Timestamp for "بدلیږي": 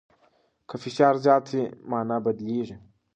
2.25-2.75